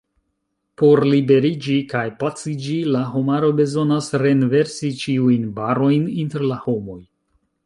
[0.81, 7.03] Por liberiĝi kaj paciĝi la homaro bezonas renversi ĉiujn barojn inter la homoj.